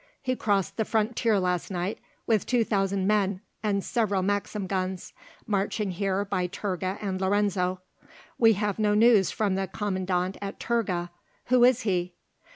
[0.19, 5.13] He crossed the frontier last night with two thousand men and several Maxim guns,
[5.45, 7.81] marching here by Turga and Lorenzo.
[8.39, 11.11] We have no news from the Commandant at Turga;
[11.49, 12.15] who is he?"